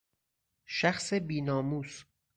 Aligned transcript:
شخص 0.65 1.13
بی 1.13 1.41
ناموس 1.47 1.93